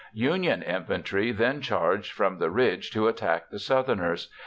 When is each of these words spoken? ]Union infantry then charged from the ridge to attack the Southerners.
]Union 0.29 0.63
infantry 0.63 1.31
then 1.31 1.61
charged 1.61 2.11
from 2.11 2.39
the 2.39 2.49
ridge 2.49 2.89
to 2.89 3.07
attack 3.07 3.51
the 3.51 3.59
Southerners. 3.59 4.29